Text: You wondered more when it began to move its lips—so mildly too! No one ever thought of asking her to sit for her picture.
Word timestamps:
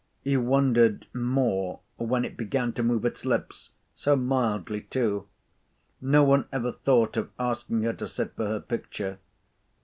You 0.23 0.41
wondered 0.41 1.05
more 1.13 1.81
when 1.97 2.25
it 2.25 2.35
began 2.35 2.73
to 2.73 2.81
move 2.81 3.05
its 3.05 3.23
lips—so 3.23 4.15
mildly 4.15 4.81
too! 4.81 5.27
No 6.01 6.23
one 6.23 6.45
ever 6.51 6.71
thought 6.71 7.17
of 7.17 7.29
asking 7.37 7.83
her 7.83 7.93
to 7.93 8.07
sit 8.07 8.35
for 8.35 8.47
her 8.47 8.59
picture. 8.61 9.19